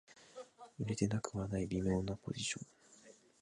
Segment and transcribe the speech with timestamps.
[0.79, 2.65] 売れてなくはない微妙なポジション